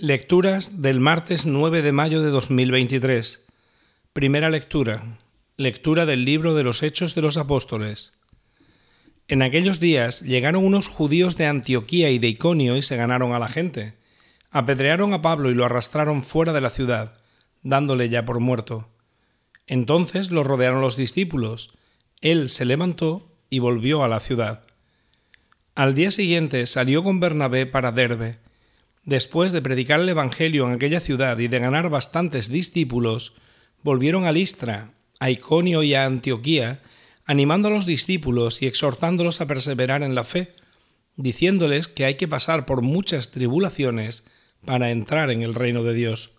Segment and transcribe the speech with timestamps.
[0.00, 3.48] Lecturas del martes 9 de mayo de 2023.
[4.12, 5.18] Primera lectura.
[5.56, 8.12] Lectura del libro de los Hechos de los Apóstoles.
[9.26, 13.40] En aquellos días llegaron unos judíos de Antioquía y de Iconio y se ganaron a
[13.40, 13.94] la gente.
[14.52, 17.16] Apedrearon a Pablo y lo arrastraron fuera de la ciudad,
[17.64, 18.88] dándole ya por muerto.
[19.66, 21.72] Entonces lo rodearon los discípulos.
[22.20, 24.62] Él se levantó y volvió a la ciudad.
[25.74, 28.38] Al día siguiente salió con Bernabé para Derbe
[29.08, 33.32] Después de predicar el Evangelio en aquella ciudad y de ganar bastantes discípulos,
[33.82, 36.82] volvieron a Listra, a Iconio y a Antioquía,
[37.24, 40.52] animando a los discípulos y exhortándolos a perseverar en la fe,
[41.16, 44.26] diciéndoles que hay que pasar por muchas tribulaciones
[44.66, 46.32] para entrar en el reino de Dios.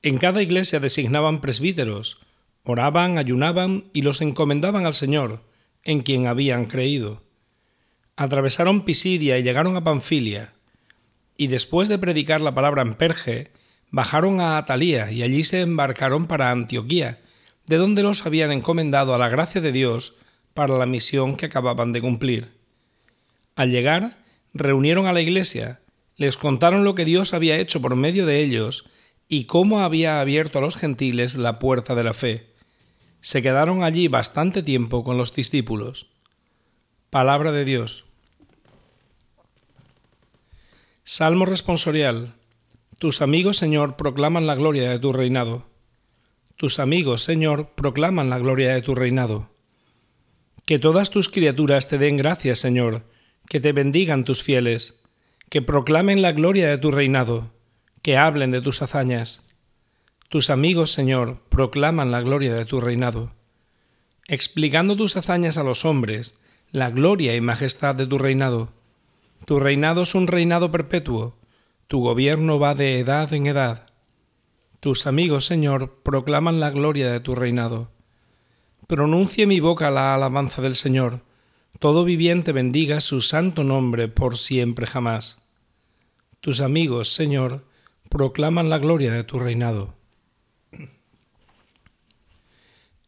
[0.00, 2.18] En cada iglesia designaban presbíteros,
[2.64, 5.44] oraban, ayunaban y los encomendaban al Señor,
[5.84, 7.22] en quien habían creído.
[8.16, 10.54] Atravesaron Pisidia y llegaron a Panfilia,
[11.36, 13.50] y después de predicar la palabra en Perge,
[13.90, 17.20] bajaron a Atalía y allí se embarcaron para Antioquía,
[17.66, 20.16] de donde los habían encomendado a la gracia de Dios
[20.54, 22.52] para la misión que acababan de cumplir.
[23.54, 24.18] Al llegar,
[24.54, 25.80] reunieron a la iglesia,
[26.16, 28.88] les contaron lo que Dios había hecho por medio de ellos
[29.28, 32.52] y cómo había abierto a los gentiles la puerta de la fe.
[33.20, 36.08] Se quedaron allí bastante tiempo con los discípulos.
[37.10, 38.06] Palabra de Dios.
[41.04, 42.36] Salmo responsorial.
[43.00, 45.66] Tus amigos, Señor, proclaman la gloria de tu reinado.
[46.56, 49.50] Tus amigos, Señor, proclaman la gloria de tu reinado.
[50.64, 53.04] Que todas tus criaturas te den gracias, Señor,
[53.48, 55.02] que te bendigan tus fieles,
[55.48, 57.52] que proclamen la gloria de tu reinado,
[58.00, 59.56] que hablen de tus hazañas.
[60.28, 63.34] Tus amigos, Señor, proclaman la gloria de tu reinado.
[64.28, 66.38] Explicando tus hazañas a los hombres,
[66.70, 68.72] la gloria y majestad de tu reinado
[69.46, 71.36] tu reinado es un reinado perpetuo,
[71.88, 73.90] tu gobierno va de edad en edad.
[74.80, 77.90] Tus amigos, Señor, proclaman la gloria de tu reinado.
[78.86, 81.22] Pronuncie mi boca la alabanza del Señor,
[81.78, 85.42] todo viviente bendiga su santo nombre por siempre jamás.
[86.40, 87.64] Tus amigos, Señor,
[88.08, 89.94] proclaman la gloria de tu reinado.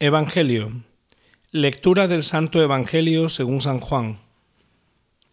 [0.00, 0.72] Evangelio.
[1.52, 4.23] Lectura del Santo Evangelio según San Juan.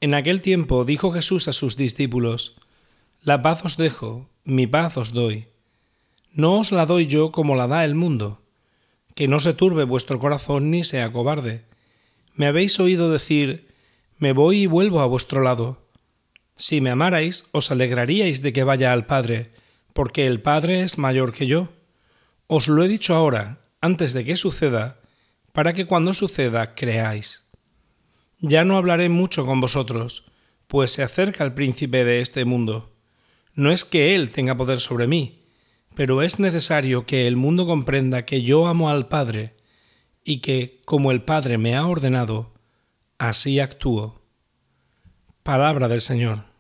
[0.03, 2.55] En aquel tiempo dijo Jesús a sus discípulos,
[3.23, 5.45] La paz os dejo, mi paz os doy.
[6.33, 8.41] No os la doy yo como la da el mundo.
[9.13, 11.65] Que no se turbe vuestro corazón ni sea cobarde.
[12.33, 13.67] Me habéis oído decir,
[14.17, 15.85] Me voy y vuelvo a vuestro lado.
[16.55, 19.51] Si me amarais, os alegraríais de que vaya al Padre,
[19.93, 21.69] porque el Padre es mayor que yo.
[22.47, 24.99] Os lo he dicho ahora, antes de que suceda,
[25.53, 27.50] para que cuando suceda creáis.
[28.41, 30.25] Ya no hablaré mucho con vosotros,
[30.67, 32.91] pues se acerca el príncipe de este mundo.
[33.53, 35.43] No es que él tenga poder sobre mí,
[35.95, 39.55] pero es necesario que el mundo comprenda que yo amo al Padre,
[40.23, 42.53] y que, como el Padre me ha ordenado,
[43.17, 44.21] así actúo.
[45.43, 46.50] Palabra del Señor.